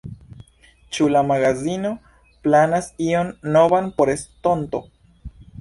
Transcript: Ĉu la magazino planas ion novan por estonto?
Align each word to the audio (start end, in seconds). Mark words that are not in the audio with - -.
Ĉu 0.97 1.09
la 1.15 1.21
magazino 1.31 1.91
planas 2.47 2.89
ion 3.11 3.31
novan 3.59 3.93
por 4.01 4.13
estonto? 4.19 4.83